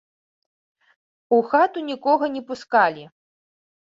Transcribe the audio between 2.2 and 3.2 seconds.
не пускалі.